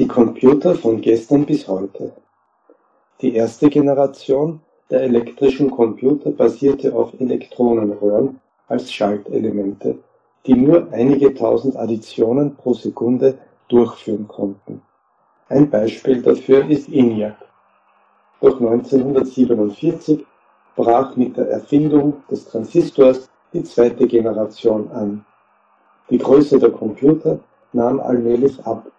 Die 0.00 0.08
Computer 0.08 0.74
von 0.74 1.02
gestern 1.02 1.44
bis 1.44 1.68
heute. 1.68 2.12
Die 3.20 3.34
erste 3.34 3.68
Generation 3.68 4.62
der 4.88 5.02
elektrischen 5.02 5.70
Computer 5.70 6.30
basierte 6.30 6.94
auf 6.94 7.12
Elektronenröhren 7.20 8.40
als 8.66 8.90
Schaltelemente, 8.90 9.98
die 10.46 10.54
nur 10.54 10.90
einige 10.90 11.34
tausend 11.34 11.76
Additionen 11.76 12.56
pro 12.56 12.72
Sekunde 12.72 13.36
durchführen 13.68 14.26
konnten. 14.26 14.80
Ein 15.50 15.68
Beispiel 15.68 16.22
dafür 16.22 16.66
ist 16.70 16.88
ENIAC. 16.88 17.36
Doch 18.40 18.58
1947 18.58 20.24
brach 20.76 21.14
mit 21.14 21.36
der 21.36 21.50
Erfindung 21.50 22.22
des 22.30 22.46
Transistors 22.46 23.28
die 23.52 23.64
zweite 23.64 24.06
Generation 24.06 24.90
an. 24.92 25.26
Die 26.08 26.16
Größe 26.16 26.58
der 26.58 26.70
Computer 26.70 27.38
nahm 27.74 28.00
allmählich 28.00 28.64
ab 28.64 28.90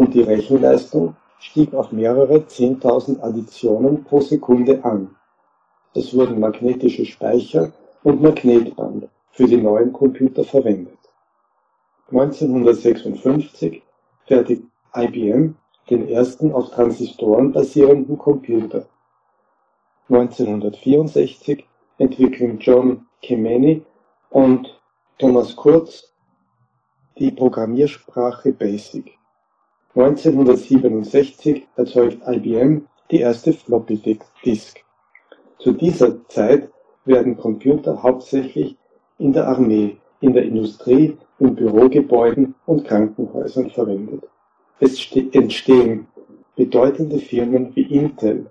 und 0.00 0.14
die 0.14 0.22
Rechenleistung 0.22 1.14
stieg 1.40 1.74
auf 1.74 1.92
mehrere 1.92 2.46
Zehntausend 2.46 3.22
Additionen 3.22 4.02
pro 4.02 4.22
Sekunde 4.22 4.82
an. 4.82 5.14
Es 5.92 6.14
wurden 6.14 6.40
magnetische 6.40 7.04
Speicher 7.04 7.70
und 8.02 8.22
Magnetband 8.22 9.10
für 9.32 9.44
die 9.44 9.58
neuen 9.58 9.92
Computer 9.92 10.42
verwendet. 10.42 10.96
1956 12.10 13.82
fertigt 14.24 14.62
IBM 14.96 15.56
den 15.90 16.08
ersten 16.08 16.50
auf 16.50 16.70
Transistoren 16.70 17.52
basierenden 17.52 18.16
Computer. 18.16 18.86
1964 20.08 21.62
entwickeln 21.98 22.58
John 22.58 23.06
Kemeny 23.20 23.82
und 24.30 24.80
Thomas 25.18 25.54
Kurz 25.54 26.10
die 27.18 27.32
Programmiersprache 27.32 28.52
BASIC. 28.52 29.19
1967 29.96 31.66
erzeugt 31.74 32.18
IBM 32.24 32.86
die 33.10 33.20
erste 33.20 33.52
Floppy 33.52 34.18
Disk. 34.44 34.84
Zu 35.58 35.72
dieser 35.72 36.26
Zeit 36.28 36.70
werden 37.04 37.36
Computer 37.36 38.00
hauptsächlich 38.00 38.76
in 39.18 39.32
der 39.32 39.48
Armee, 39.48 39.96
in 40.20 40.32
der 40.32 40.44
Industrie, 40.44 41.16
in 41.40 41.56
Bürogebäuden 41.56 42.54
und 42.66 42.86
Krankenhäusern 42.86 43.70
verwendet. 43.70 44.22
Es 44.78 45.10
entstehen 45.32 46.06
bedeutende 46.54 47.18
Firmen 47.18 47.74
wie 47.74 47.82
Intel. 47.82 48.46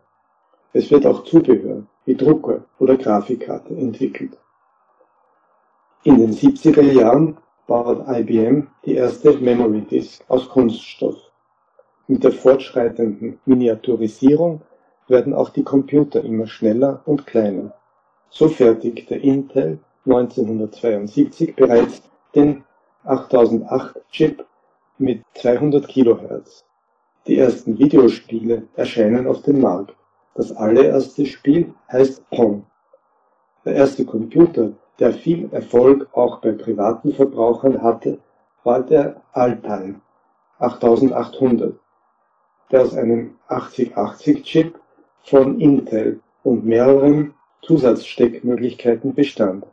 Es 0.73 0.91
wird 0.91 1.05
auch 1.05 1.23
Zubehör 1.23 1.83
wie 2.05 2.15
Drucker 2.15 2.65
oder 2.79 2.97
Grafikkarte 2.97 3.75
entwickelt. 3.75 4.37
In 6.03 6.17
den 6.17 6.33
70er 6.33 6.81
Jahren 6.81 7.37
baut 7.65 8.05
IBM 8.07 8.67
die 8.83 8.95
erste 8.95 9.37
Memory 9.37 9.81
Disk 9.81 10.23
aus 10.27 10.49
Kunststoff. 10.49 11.28
Mit 12.11 12.23
der 12.23 12.31
fortschreitenden 12.31 13.37
Miniaturisierung 13.45 14.61
werden 15.07 15.31
auch 15.31 15.49
die 15.49 15.61
Computer 15.61 16.23
immer 16.23 16.47
schneller 16.47 17.03
und 17.05 17.27
kleiner. 17.27 17.75
So 18.31 18.47
fertigte 18.47 19.13
Intel 19.13 19.77
1972 20.07 21.55
bereits 21.55 22.01
den 22.33 22.63
8008-Chip 23.05 24.43
mit 24.97 25.21
200 25.35 25.87
kHz. 25.87 26.65
Die 27.27 27.37
ersten 27.37 27.77
Videospiele 27.77 28.63
erscheinen 28.75 29.27
auf 29.27 29.43
dem 29.43 29.61
Markt. 29.61 29.95
Das 30.33 30.51
allererste 30.51 31.27
Spiel 31.27 31.75
heißt 31.91 32.27
Pong. 32.31 32.65
Der 33.65 33.75
erste 33.75 34.03
Computer, 34.03 34.71
der 34.97 35.13
viel 35.13 35.47
Erfolg 35.51 36.07
auch 36.13 36.41
bei 36.41 36.53
privaten 36.53 37.13
Verbrauchern 37.13 37.83
hatte, 37.83 38.17
war 38.63 38.81
der 38.81 39.21
Altair 39.31 39.93
8800 40.57 41.75
der 42.71 42.81
aus 42.81 42.95
einem 42.95 43.35
8080-Chip 43.47 44.79
von 45.23 45.59
Intel 45.59 46.21
und 46.43 46.65
mehreren 46.65 47.33
Zusatzsteckmöglichkeiten 47.61 49.13
bestand. 49.13 49.65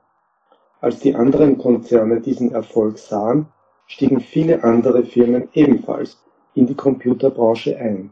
Als 0.81 1.00
die 1.00 1.15
anderen 1.15 1.59
Konzerne 1.59 2.21
diesen 2.21 2.53
Erfolg 2.53 2.98
sahen, 2.98 3.47
stiegen 3.87 4.21
viele 4.21 4.65
andere 4.65 5.04
Firmen 5.04 5.48
ebenfalls 5.53 6.22
in 6.54 6.66
die 6.66 6.75
Computerbranche 6.75 7.76
ein. 7.76 8.10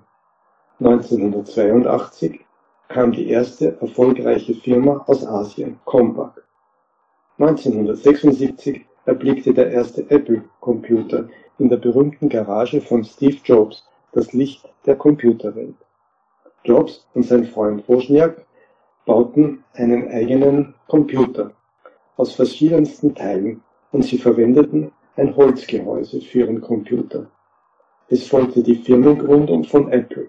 1982 0.81 2.41
kam 2.89 3.13
die 3.13 3.29
erste 3.29 3.77
erfolgreiche 3.81 4.55
Firma 4.55 5.05
aus 5.07 5.27
Asien, 5.27 5.79
Compaq. 5.85 6.43
1976 7.39 8.85
erblickte 9.05 9.53
der 9.53 9.71
erste 9.71 10.09
Apple-Computer 10.11 11.29
in 11.59 11.69
der 11.69 11.79
berühmten 11.79 12.29
Garage 12.29 12.81
von 12.81 13.05
Steve 13.05 13.39
Jobs 13.45 13.85
das 14.15 14.33
Licht 14.33 14.67
der 14.87 14.97
Computerwelt. 14.97 15.75
Jobs 16.65 17.07
und 17.15 17.25
sein 17.25 17.45
Freund 17.45 17.87
Wozniak 17.89 18.47
bauten 19.05 19.65
einen 19.75 20.09
eigenen 20.09 20.75
Computer 20.87 21.53
aus 22.17 22.35
verschiedensten 22.35 23.15
Teilen 23.15 23.63
und 23.93 24.03
sie 24.05 24.19
verwendeten 24.19 24.93
ein 25.17 25.37
Holzgehäuse 25.37 26.21
für 26.21 26.41
ihren 26.41 26.61
Computer. 26.61 27.27
Es 28.09 28.27
folgte 28.27 28.63
die 28.63 28.77
Firmengründung 28.77 29.65
von 29.65 29.91
Apple. 29.91 30.29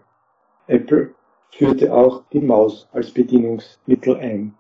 Apple 0.68 1.14
führte 1.52 1.94
auch 1.94 2.24
die 2.34 2.42
Maus 2.42 2.88
als 2.92 3.12
Bedienungsmittel 3.12 4.18
ein. 4.18 4.56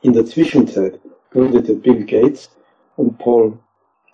In 0.00 0.14
der 0.14 0.24
Zwischenzeit 0.24 0.98
gründete 1.30 1.74
Bill 1.74 2.04
Gates 2.06 2.50
und 2.96 3.18
Paul 3.18 3.58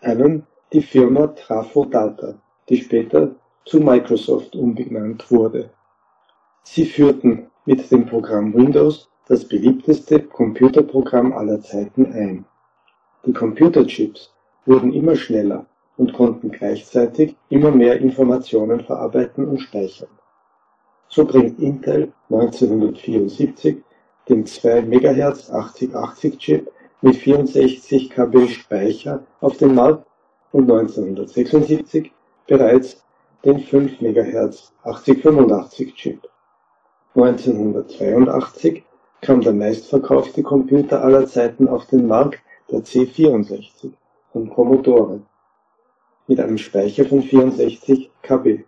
Allen 0.02 0.46
die 0.72 0.82
Firma 0.82 1.28
Trafo 1.28 1.84
Data, 1.84 2.34
die 2.69 2.76
später 2.76 3.34
zu 3.66 3.81
Microsoft 3.81 4.54
umbenannt 4.54 5.31
wurde. 5.31 5.71
Sie 6.62 6.87
führten 6.87 7.50
mit 7.65 7.91
dem 7.91 8.06
Programm 8.06 8.54
Windows 8.54 9.09
das 9.28 9.44
beliebteste 9.44 10.22
Computerprogramm 10.22 11.32
aller 11.32 11.60
Zeiten 11.60 12.12
ein. 12.12 12.44
Die 13.26 13.32
Computerchips 13.32 14.32
wurden 14.66 14.93
immer 14.93 15.16
schneller 15.16 15.66
und 15.97 16.12
konnten 16.12 16.53
gleichzeitig 16.53 17.34
immer 17.49 17.72
mehr 17.72 18.00
Informationen 18.00 18.81
verarbeiten 18.81 19.47
und 19.47 19.59
speichern. 19.59 20.09
So 21.09 21.25
bringt 21.25 21.59
Intel 21.59 22.12
1974 22.31 23.78
den 24.28 24.47
2 24.47 24.82
MHz 24.82 25.50
8080 25.50 26.38
Chip 26.38 26.72
mit 27.00 27.16
64 27.16 28.10
KB 28.10 28.49
Speicher 28.49 29.25
auf 29.41 29.56
den 29.56 29.75
Markt 29.75 30.06
und 30.53 30.71
1976 30.71 32.12
bereits 32.47 33.05
den 33.46 33.60
5 33.60 34.00
MHz 34.00 34.72
8085-Chip. 34.82 36.28
1982 37.14 38.82
kam 39.20 39.40
der 39.40 39.52
meistverkaufte 39.52 40.42
Computer 40.42 41.04
aller 41.04 41.26
Zeiten 41.26 41.68
auf 41.68 41.86
den 41.86 42.08
Markt, 42.08 42.40
der 42.72 42.80
C64 42.80 43.92
von 44.32 44.50
Commodore, 44.50 45.20
mit 46.26 46.40
einem 46.40 46.58
Speicher 46.58 47.04
von 47.04 47.22
64 47.22 48.10
KB. 48.20 48.64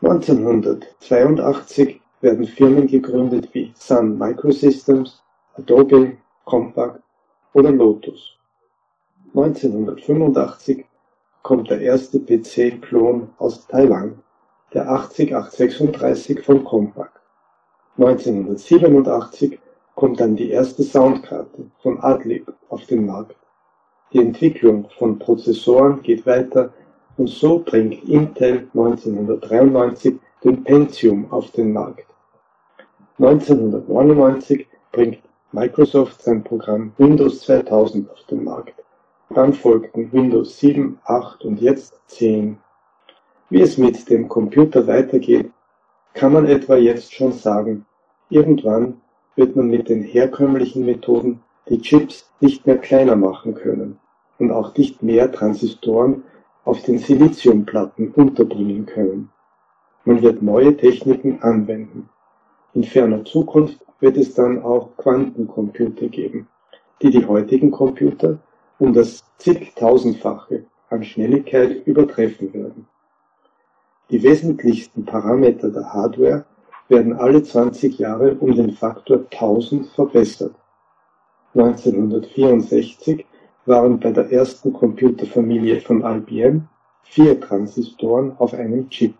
1982 0.00 2.00
werden 2.22 2.46
Firmen 2.46 2.86
gegründet 2.86 3.52
wie 3.52 3.72
Sun 3.74 4.16
Microsystems, 4.16 5.22
Adobe, 5.54 6.16
Compaq 6.46 7.02
oder 7.52 7.72
Lotus. 7.72 8.38
1985 9.34 10.86
kommt 11.42 11.70
der 11.70 11.80
erste 11.80 12.20
PC-Klon 12.20 13.30
aus 13.38 13.66
Taiwan, 13.66 14.22
der 14.74 14.90
80836 14.90 16.40
von 16.44 16.64
Compaq. 16.64 17.10
1987 17.98 19.58
kommt 19.94 20.20
dann 20.20 20.36
die 20.36 20.50
erste 20.50 20.82
Soundkarte 20.82 21.70
von 21.82 22.00
Adlib 22.00 22.52
auf 22.68 22.86
den 22.86 23.06
Markt. 23.06 23.36
Die 24.12 24.18
Entwicklung 24.18 24.88
von 24.98 25.18
Prozessoren 25.18 26.02
geht 26.02 26.26
weiter 26.26 26.72
und 27.16 27.28
so 27.28 27.58
bringt 27.58 28.02
Intel 28.08 28.68
1993 28.74 30.18
den 30.42 30.64
Pentium 30.64 31.30
auf 31.30 31.50
den 31.50 31.72
Markt. 31.72 32.06
1999 33.18 34.66
bringt 34.92 35.18
Microsoft 35.52 36.22
sein 36.22 36.42
Programm 36.42 36.92
Windows 36.96 37.40
2000 37.42 38.10
auf 38.10 38.22
den 38.30 38.44
Markt. 38.44 38.79
Dann 39.32 39.52
folgten 39.52 40.12
Windows 40.12 40.58
7, 40.58 40.98
8 41.04 41.44
und 41.44 41.60
jetzt 41.60 42.00
10. 42.08 42.58
Wie 43.48 43.60
es 43.60 43.78
mit 43.78 44.10
dem 44.10 44.28
Computer 44.28 44.88
weitergeht, 44.88 45.52
kann 46.14 46.32
man 46.32 46.46
etwa 46.46 46.74
jetzt 46.74 47.14
schon 47.14 47.30
sagen. 47.30 47.86
Irgendwann 48.28 49.00
wird 49.36 49.54
man 49.54 49.68
mit 49.68 49.88
den 49.88 50.02
herkömmlichen 50.02 50.84
Methoden 50.84 51.44
die 51.68 51.80
Chips 51.80 52.28
nicht 52.40 52.66
mehr 52.66 52.78
kleiner 52.78 53.14
machen 53.14 53.54
können 53.54 54.00
und 54.40 54.50
auch 54.50 54.76
nicht 54.76 55.00
mehr 55.00 55.30
Transistoren 55.30 56.24
auf 56.64 56.82
den 56.82 56.98
Siliziumplatten 56.98 58.10
unterbringen 58.10 58.84
können. 58.84 59.30
Man 60.04 60.22
wird 60.22 60.42
neue 60.42 60.76
Techniken 60.76 61.40
anwenden. 61.40 62.08
In 62.74 62.82
ferner 62.82 63.24
Zukunft 63.24 63.78
wird 64.00 64.16
es 64.16 64.34
dann 64.34 64.60
auch 64.60 64.96
Quantencomputer 64.96 66.08
geben, 66.08 66.48
die 67.00 67.10
die 67.10 67.26
heutigen 67.26 67.70
Computer 67.70 68.40
um 68.80 68.94
das 68.94 69.22
zigtausendfache 69.38 70.64
an 70.88 71.04
Schnelligkeit 71.04 71.86
übertreffen 71.86 72.52
werden. 72.52 72.88
Die 74.10 74.22
wesentlichsten 74.22 75.04
Parameter 75.04 75.70
der 75.70 75.92
Hardware 75.92 76.44
werden 76.88 77.12
alle 77.12 77.42
20 77.42 77.98
Jahre 77.98 78.34
um 78.34 78.54
den 78.54 78.72
Faktor 78.72 79.24
1000 79.30 79.86
verbessert. 79.88 80.54
1964 81.54 83.24
waren 83.66 84.00
bei 84.00 84.10
der 84.10 84.32
ersten 84.32 84.72
Computerfamilie 84.72 85.80
von 85.80 86.02
IBM 86.02 86.68
vier 87.02 87.38
Transistoren 87.40 88.34
auf 88.38 88.54
einem 88.54 88.88
Chip. 88.88 89.14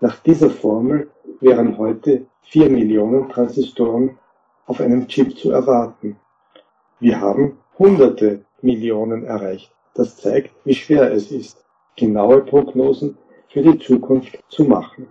Nach 0.00 0.16
dieser 0.20 0.50
Formel 0.50 1.10
wären 1.40 1.76
heute 1.78 2.26
vier 2.42 2.70
Millionen 2.70 3.28
Transistoren 3.28 4.18
auf 4.66 4.80
einem 4.80 5.08
Chip 5.08 5.36
zu 5.36 5.50
erwarten. 5.50 6.16
Wir 7.00 7.20
haben 7.20 7.58
hunderte 7.78 8.44
Millionen 8.62 9.24
erreicht. 9.24 9.72
Das 9.94 10.16
zeigt, 10.16 10.54
wie 10.64 10.74
schwer 10.74 11.12
es 11.12 11.30
ist, 11.30 11.64
genaue 11.96 12.42
Prognosen 12.42 13.18
für 13.48 13.62
die 13.62 13.78
Zukunft 13.78 14.38
zu 14.48 14.64
machen 14.64 15.08